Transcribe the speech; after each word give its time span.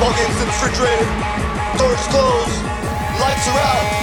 Ball 0.00 0.14
games 0.14 0.32
in 0.32 0.40
the 0.40 0.46
refrigerator. 0.46 1.04
Doors 1.76 2.06
closed. 2.06 2.64
Lights 3.20 3.48
are 3.48 3.58
out. 3.58 4.00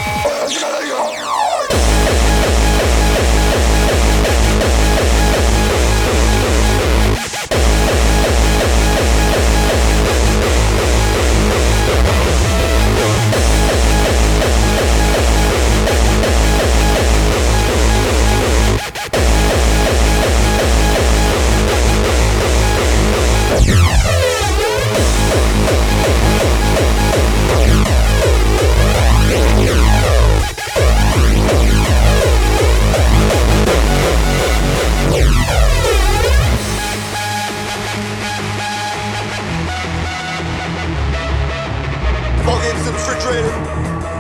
Ball 42.47 42.61
games 42.61 42.79
in 42.79 42.85
the 42.85 42.91
refrigerator. 42.93 43.51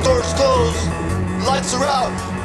Doors 0.03 0.33
closed. 0.33 0.91
Lights 1.45 1.73
are 1.73 1.85
out. 1.85 2.36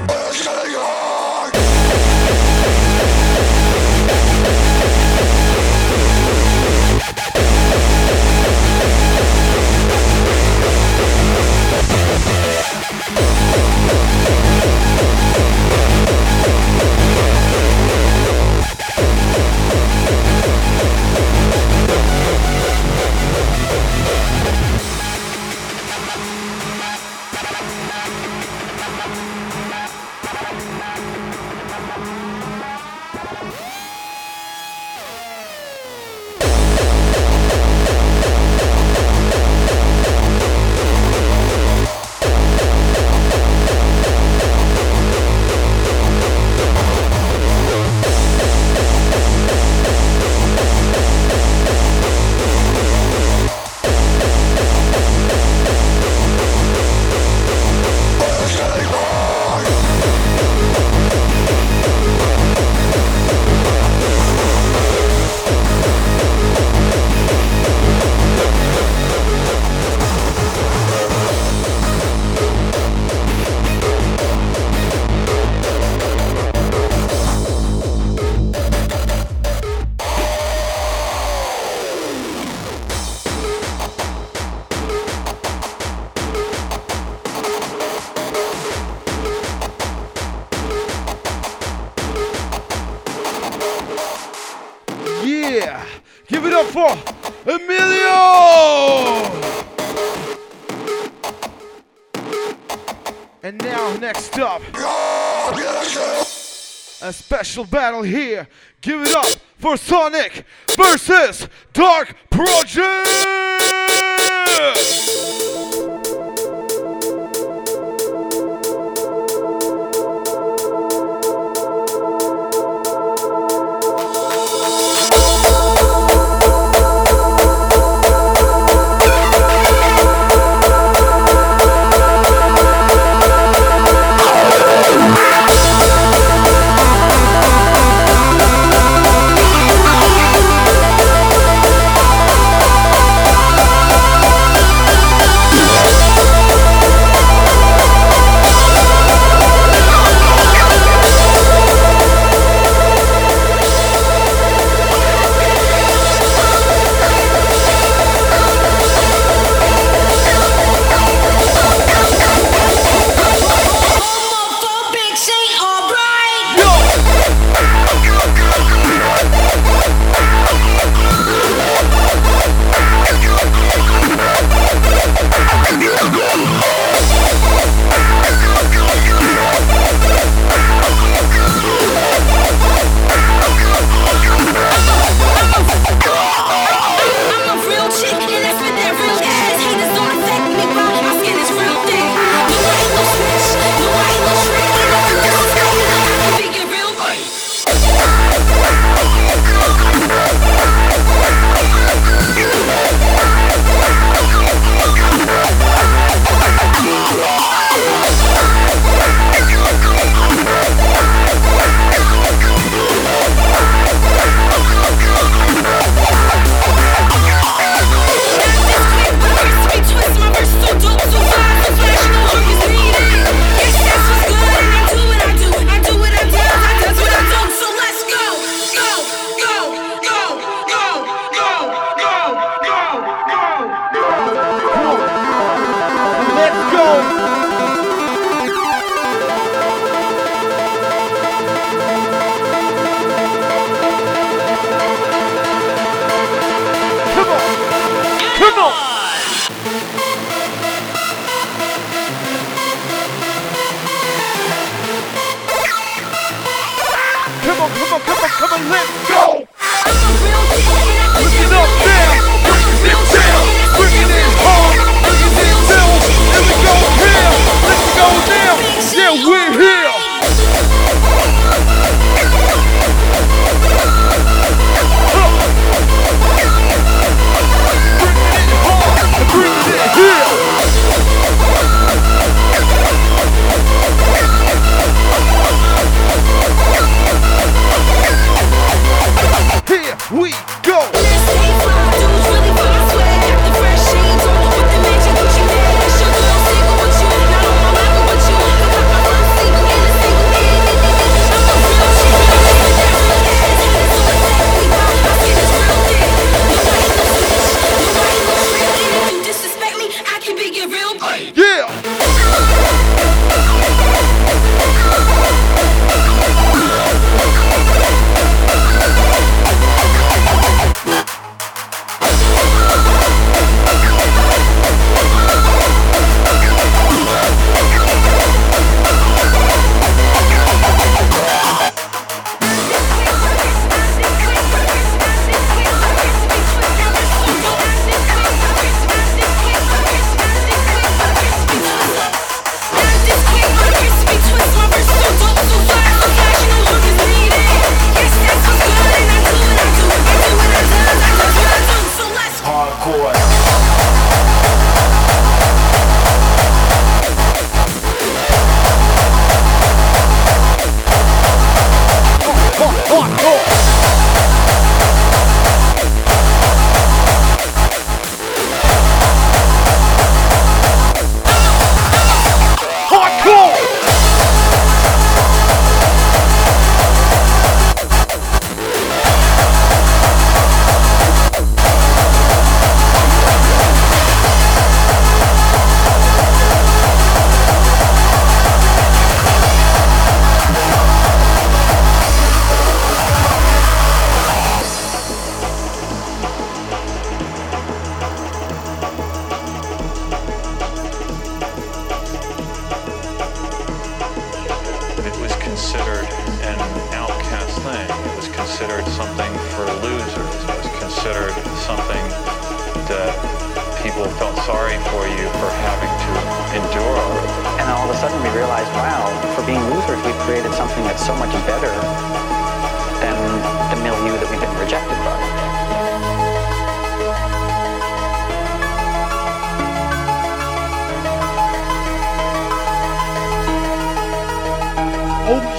A 107.62 107.64
special 107.64 107.78
battle 107.78 108.02
here. 108.02 108.48
Give 108.80 109.02
it 109.02 109.14
up 109.14 109.26
for 109.58 109.74
Sonik 109.74 110.44
versus 110.76 111.48
Dark 111.72 112.16
Project! 112.30 113.61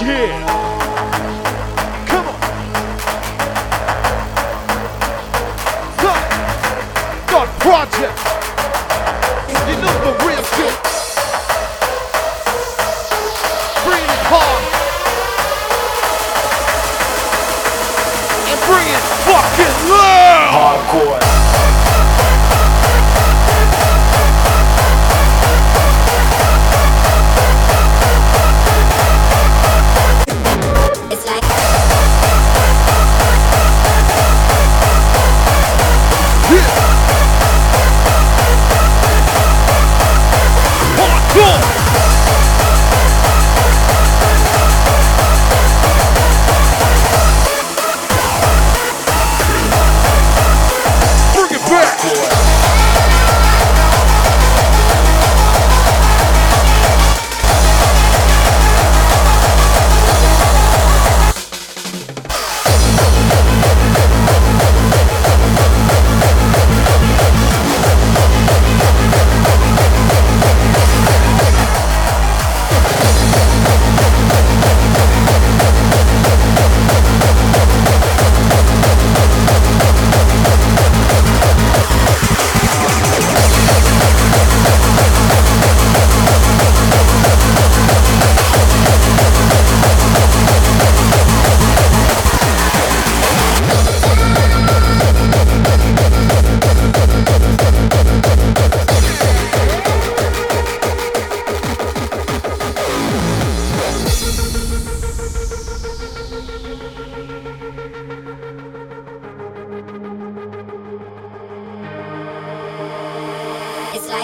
here. 0.04 0.63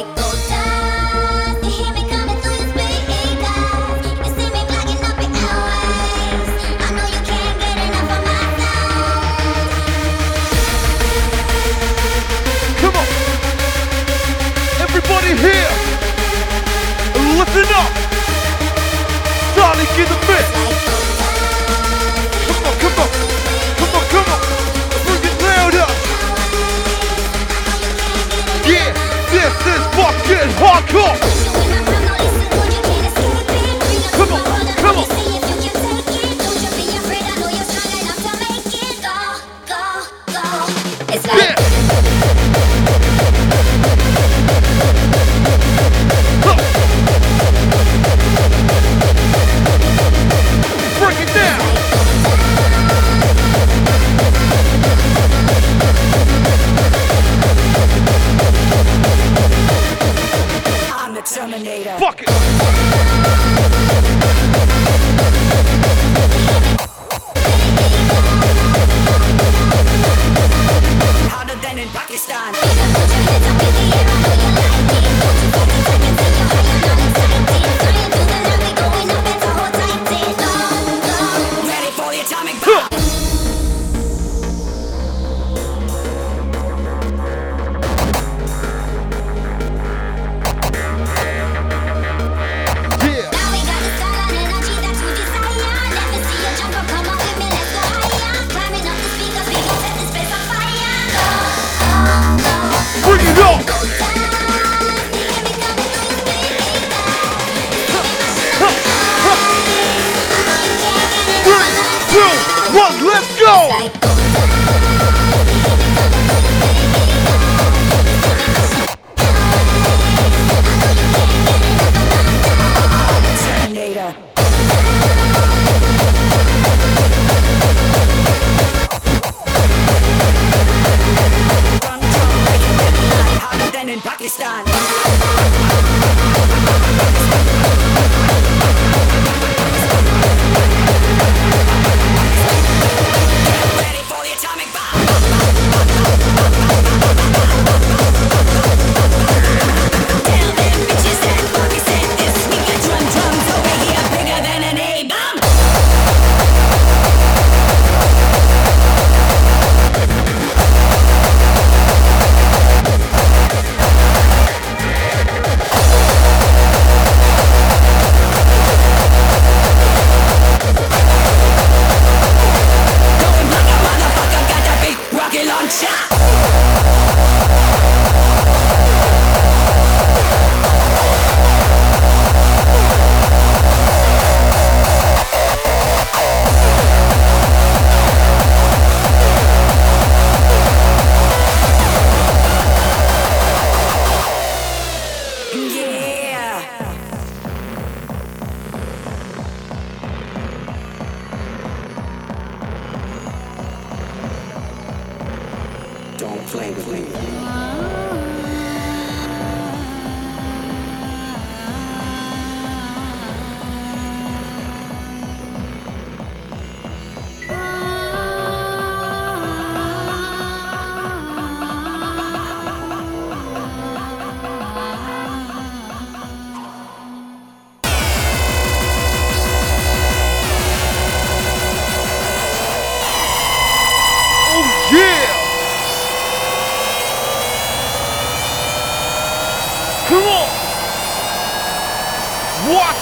like 0.02 0.29
Cool. 30.90 31.39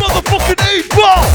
Motherfucking 0.00 0.60
A-Bomb. 0.64 1.28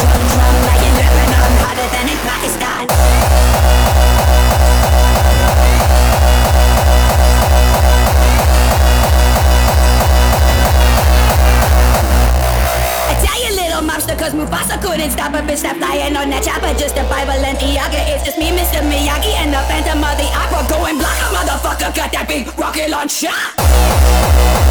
Drum, 0.00 0.22
drum, 0.28 0.56
like 0.66 0.82
in 0.86 0.94
Lebanon, 1.00 1.52
hotter 1.62 1.88
than 1.94 2.06
in 2.08 2.18
Pakistan. 2.26 2.84
I 13.06 13.14
tell 13.22 13.38
you, 13.38 13.54
little 13.54 13.82
monster, 13.82 14.16
cause 14.16 14.34
Mufasa 14.34 14.82
couldn't 14.82 15.10
stop 15.12 15.32
a 15.32 15.38
bitch 15.38 15.62
that 15.62 15.78
flying 15.78 16.16
on 16.16 16.28
that 16.30 16.42
chopper. 16.42 16.74
Just 16.74 16.98
a 16.98 17.04
Bible 17.06 17.38
and 17.38 17.56
Iaga. 17.58 18.02
It's 18.10 18.24
just 18.26 18.38
me, 18.38 18.50
Mr. 18.50 18.82
Miyagi, 18.82 19.38
and 19.38 19.54
the 19.54 19.62
Phantom 19.70 20.02
of 20.02 20.18
the 20.18 20.26
Opera. 20.34 20.66
Going 20.66 20.98
black, 20.98 21.14
a 21.22 21.30
motherfucker 21.30 21.94
got 21.94 22.10
that 22.10 22.26
big 22.26 22.50
rocket 22.58 22.90
launcher. 22.90 24.65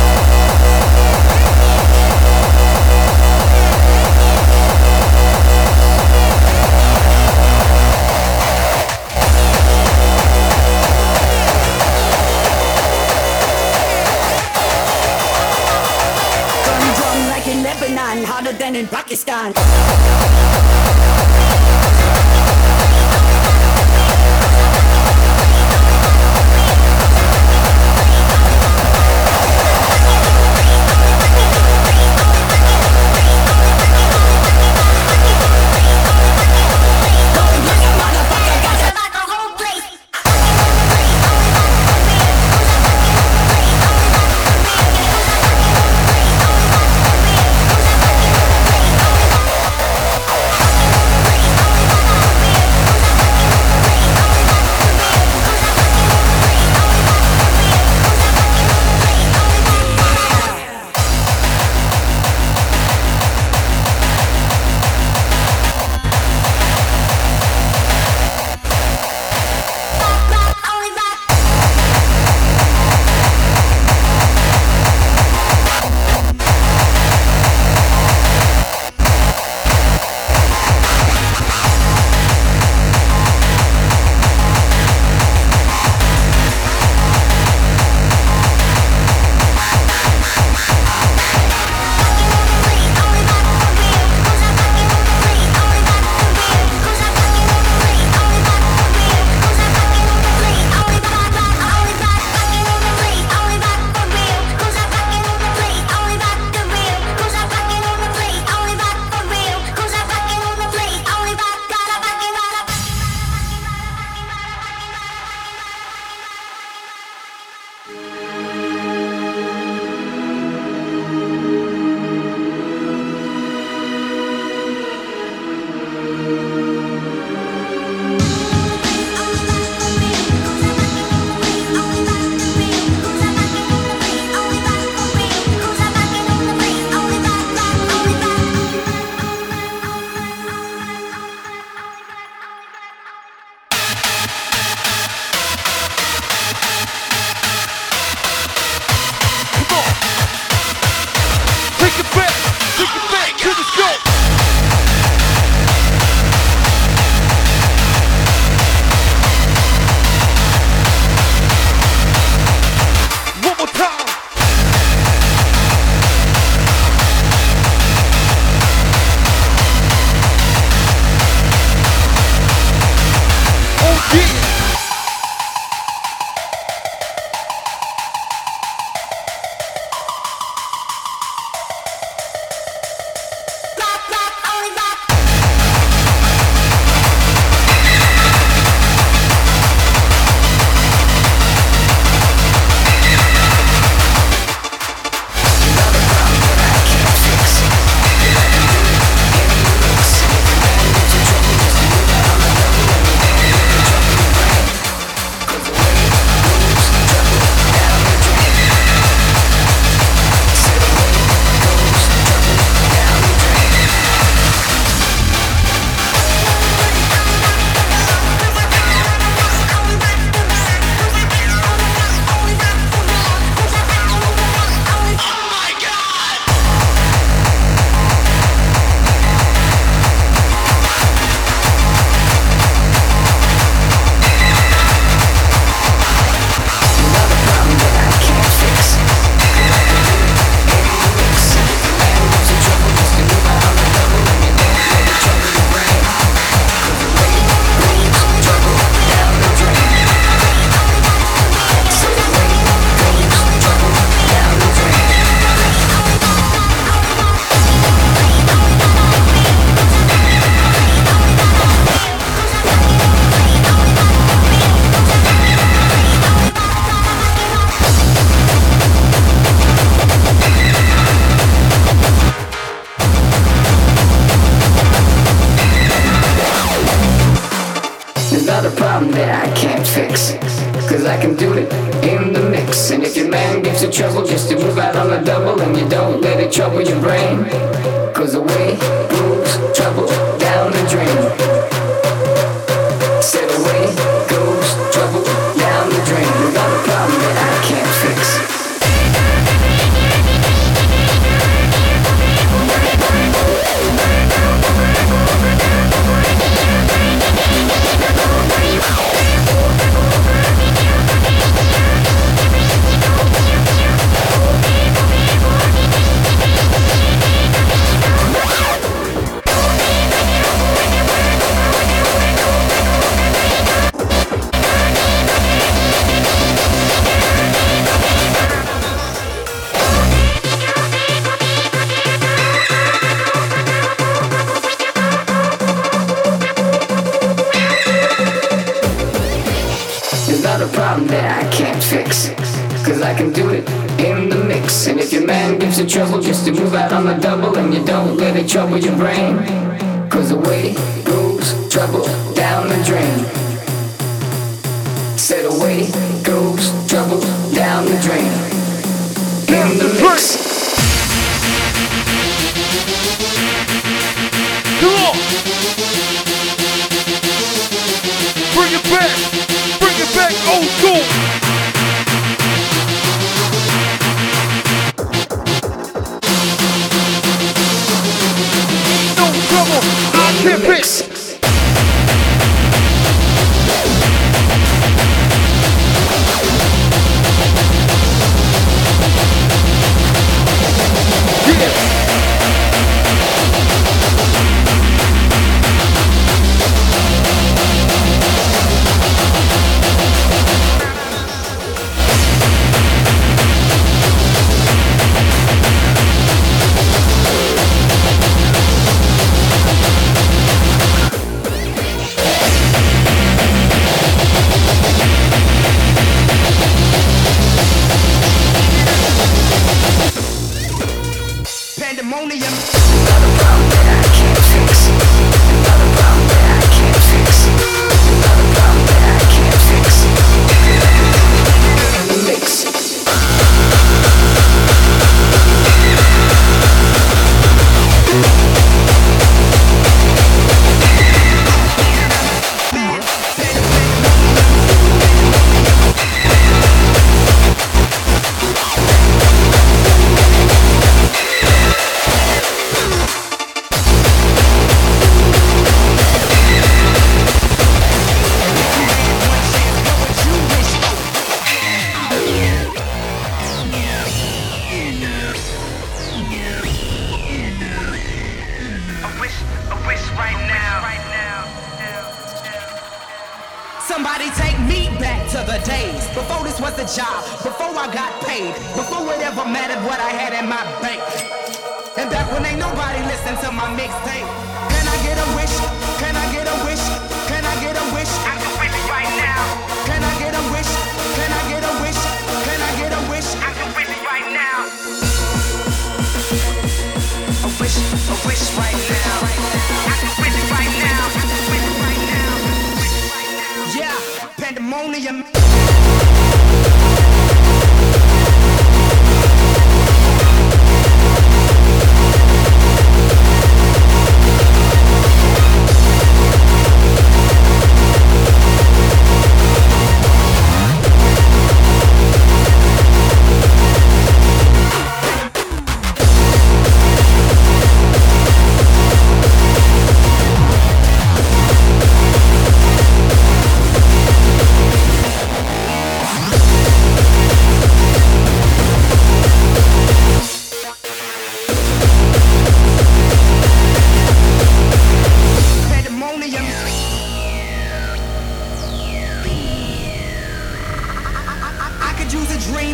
Lebanon, 18.16 18.26
hotter 18.26 18.54
than 18.54 18.76
in 18.76 18.88
Pakistan. 18.88 20.45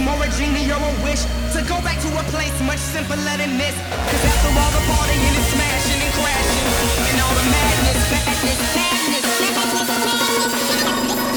dream 0.01 0.13
or 0.13 0.23
a 0.23 0.29
genie 0.37 0.71
or 0.71 0.77
a 0.77 0.91
wish. 1.03 1.21
To 1.53 1.61
go 1.67 1.81
back 1.81 1.99
to 2.01 2.07
a 2.07 2.23
place 2.31 2.53
much 2.61 2.79
simpler 2.79 3.17
than 3.17 3.57
this. 3.57 3.75
Cause 4.09 4.25
after 4.25 4.49
all 4.59 4.71
the 4.71 4.81
partying 4.89 5.35
and 5.37 5.45
smashing 5.53 6.01
and 6.01 6.13
crashing 6.17 6.67
And 7.09 7.21
all 7.21 7.35
the 7.35 7.45
madness, 7.53 8.01
madness, 8.11 8.59
madness 8.75 9.25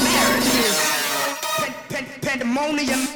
Marriages. 0.03 0.75
Pandemonium. 2.21 3.14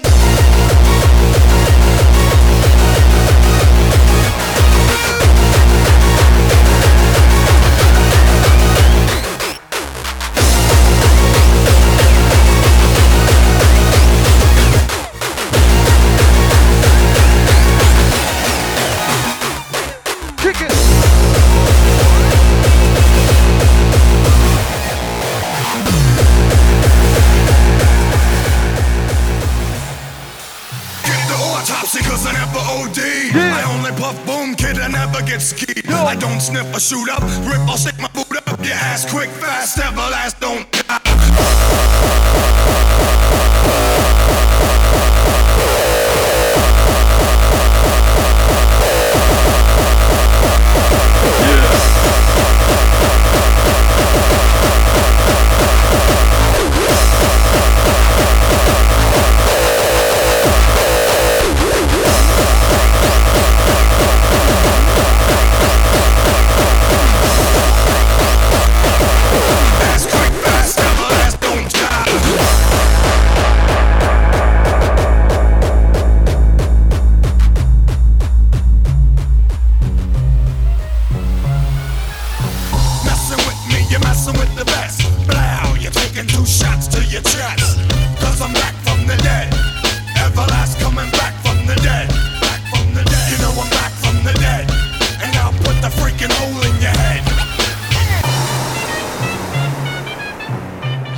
If 36.60 36.76
I 36.76 36.78
shoot 36.78 37.10
up, 37.10 37.22
rip, 37.48 37.60
I'll 37.70 37.78
shake 37.78 37.98
my 38.00 38.09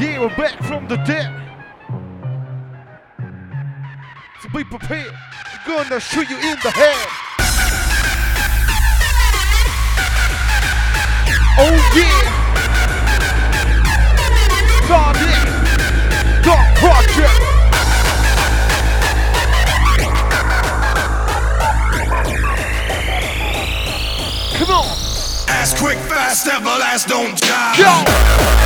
Yeah, 0.01 0.19
we're 0.19 0.35
back 0.35 0.57
from 0.63 0.87
the 0.87 0.95
dead. 1.05 1.29
So 4.41 4.49
be 4.49 4.63
prepared. 4.63 5.13
We're 5.67 5.83
gonna 5.83 5.99
shoot 5.99 6.27
you 6.27 6.37
in 6.37 6.57
the 6.63 6.71
head. 6.71 7.07
Oh 11.59 11.77
yeah. 11.93 12.41
Sonik. 14.89 15.45
Dark 16.41 16.75
Project. 16.81 17.41
Come 24.57 24.71
on. 24.71 24.97
as 25.47 25.75
quick, 25.75 25.99
fast, 26.09 26.47
everlast, 26.47 27.07
don't 27.07 27.39
die. 27.39 27.75
Yo. 27.77 28.60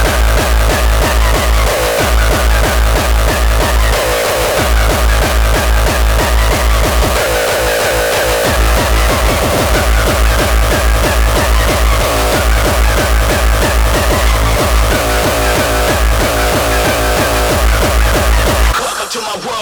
to 19.15 19.21
my 19.21 19.45
work. 19.47 19.54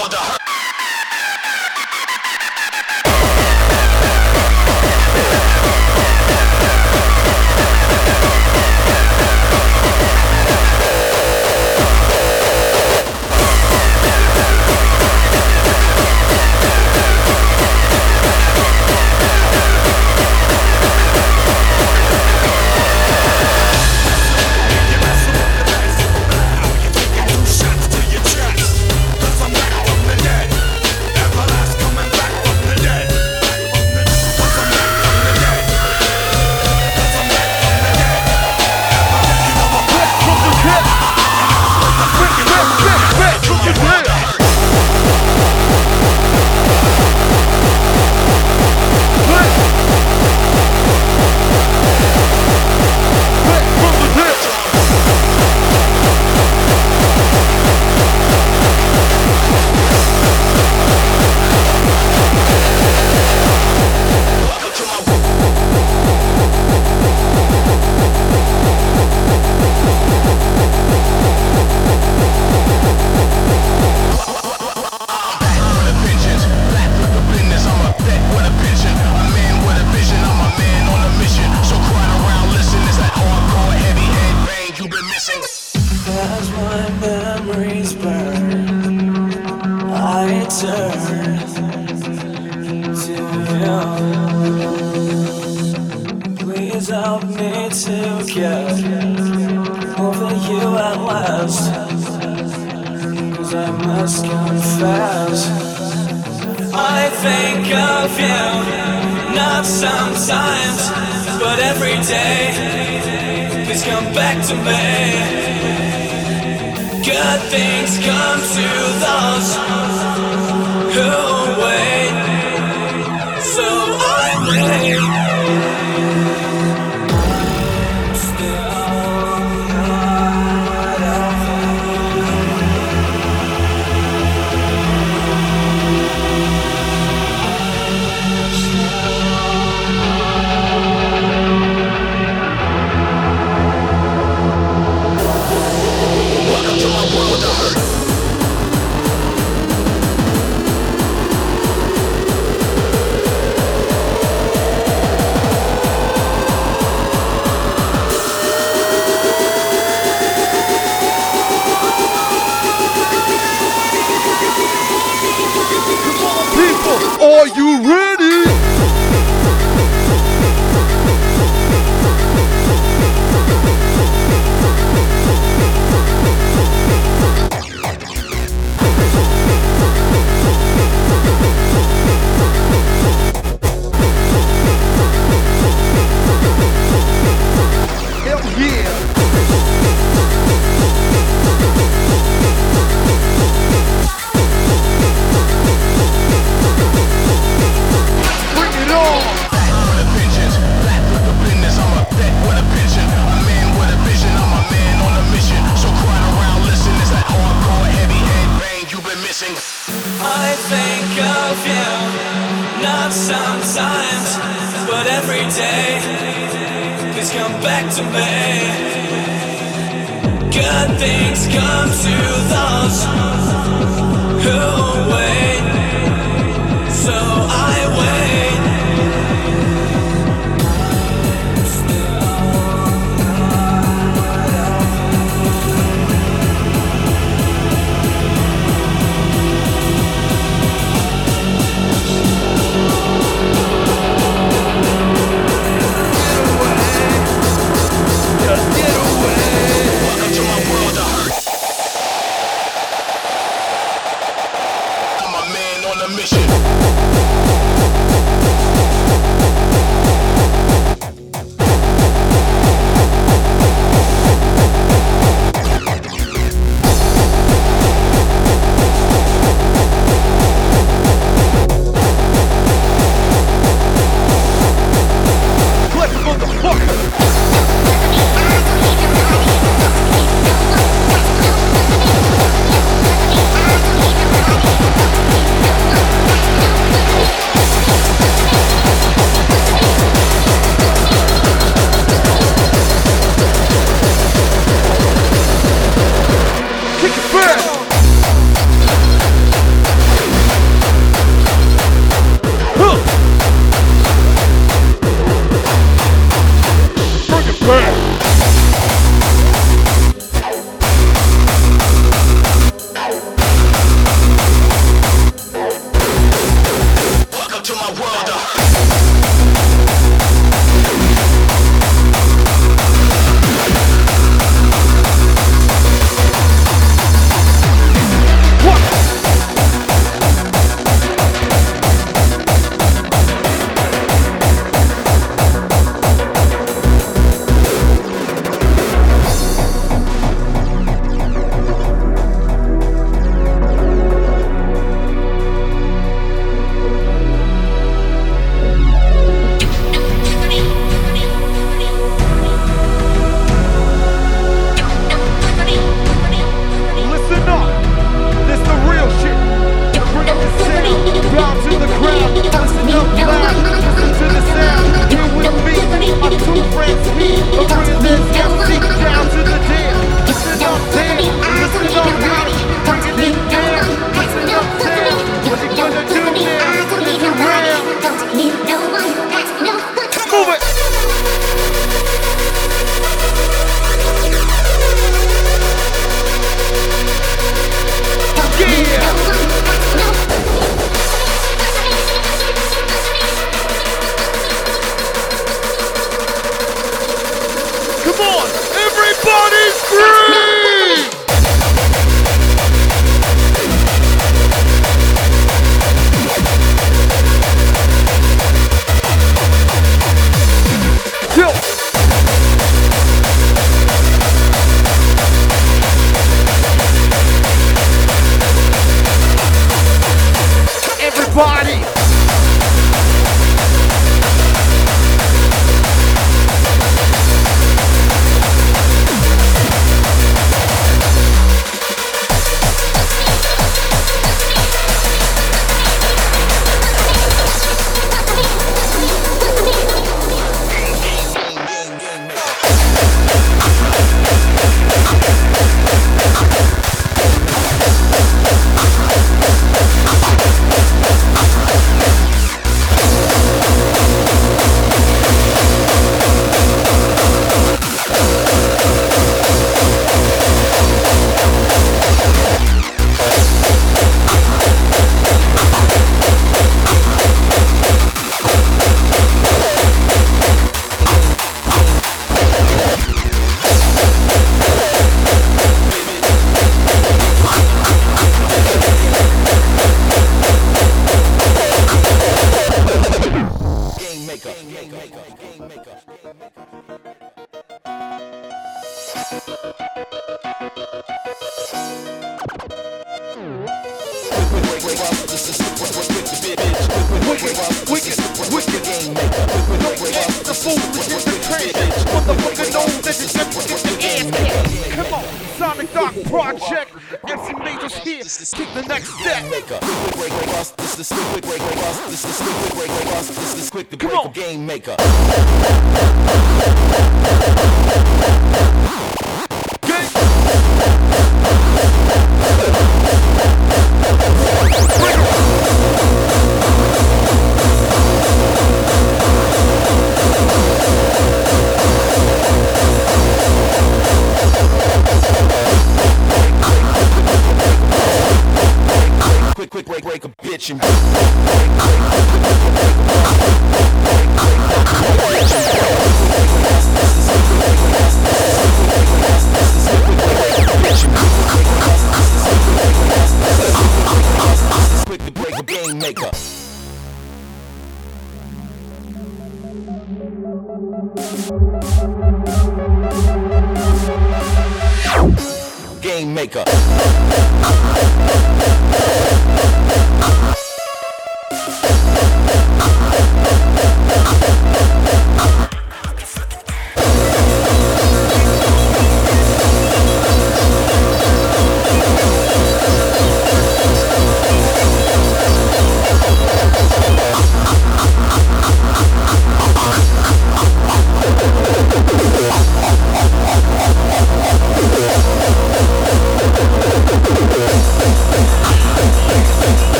Quick 551.06 551.43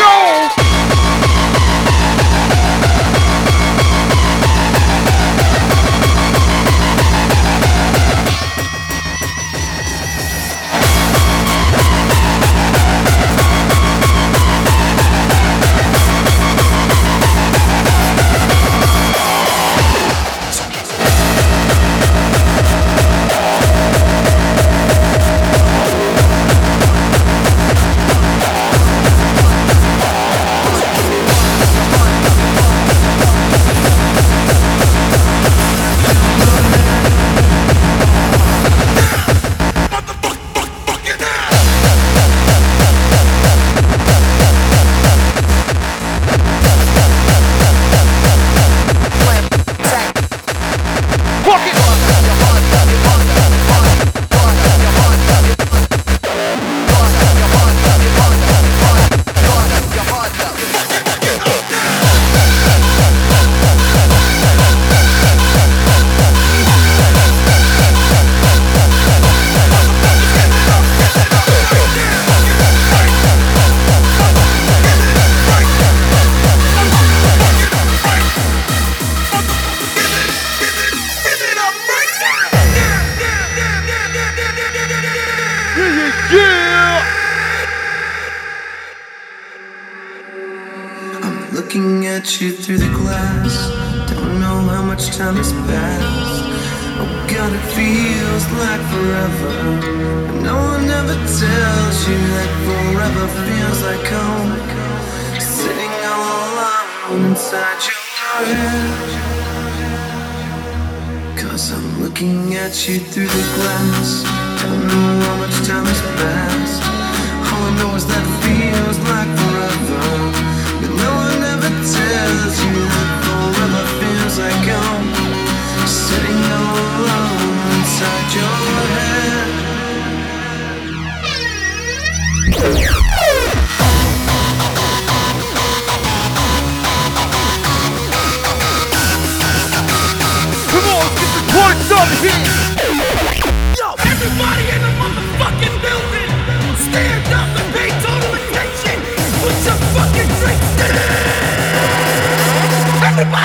go! 0.00 0.59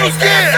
Everybody 0.05 0.23
stand 0.23 0.54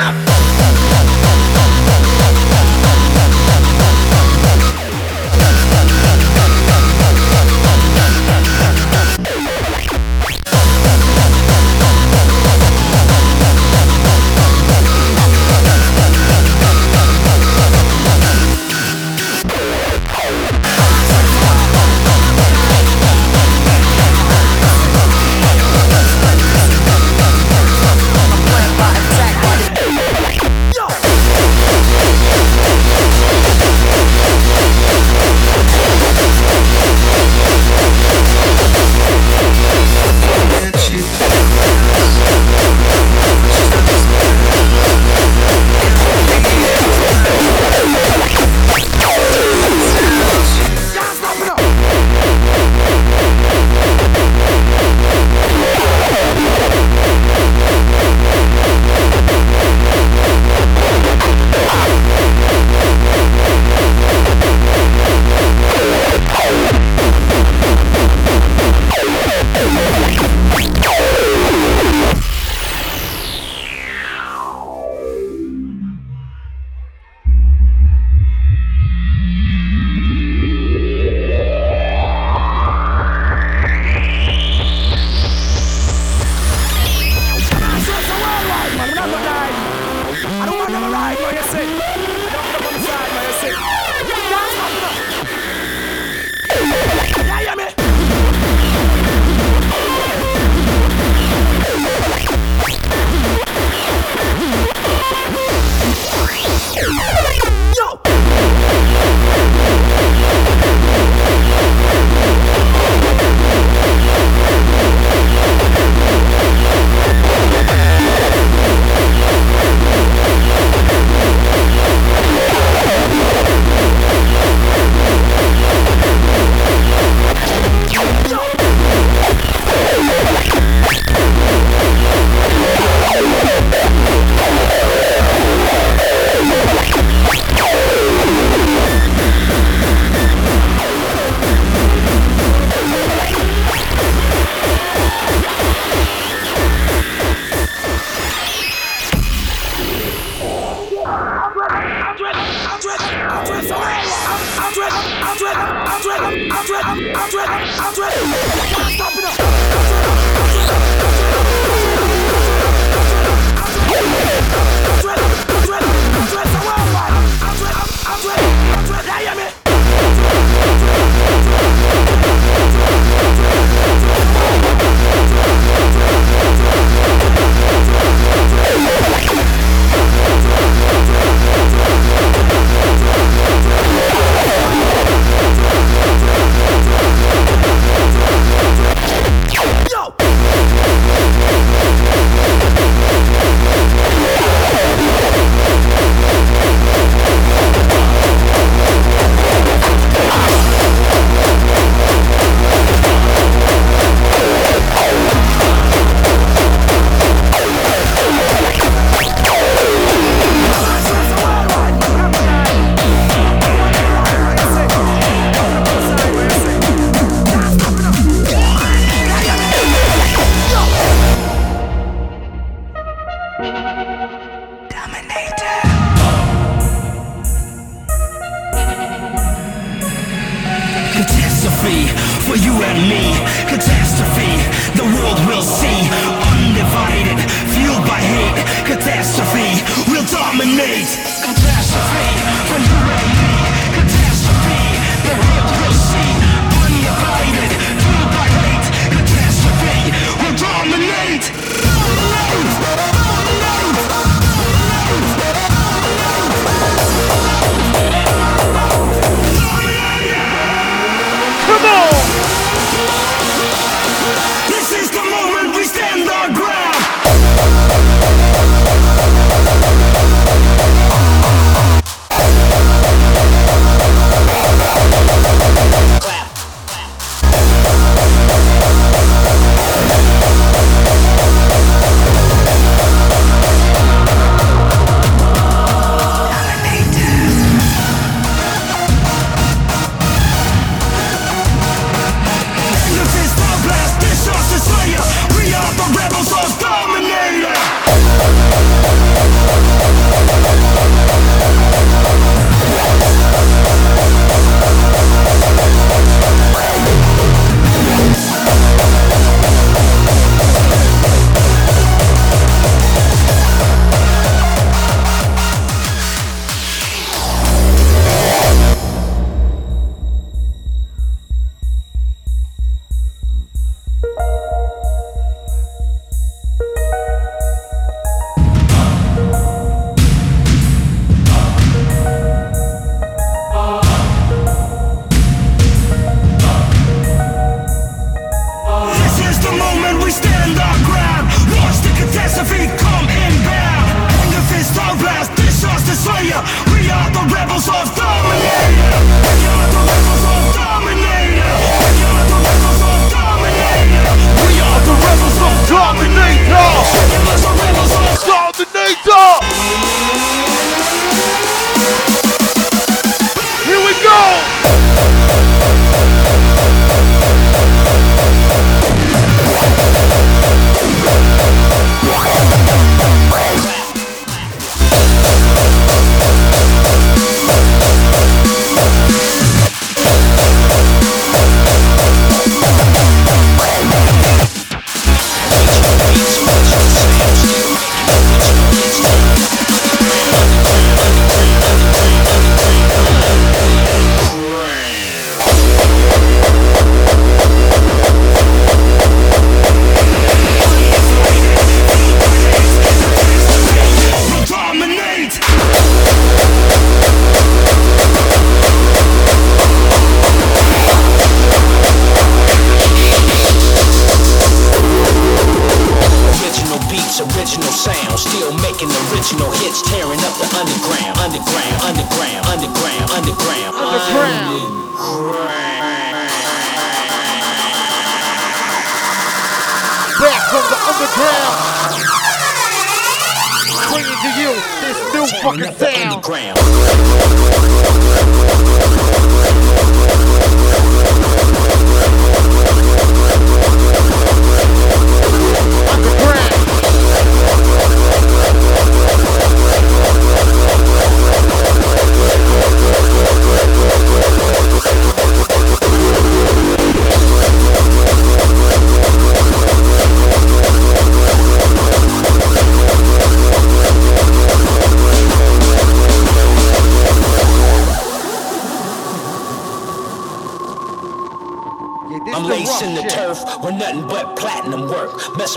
Yeah. 106.79 107.16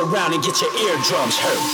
Around 0.00 0.32
and 0.32 0.42
get 0.42 0.60
your 0.60 0.72
eardrums 0.76 1.36
hurt. 1.36 1.69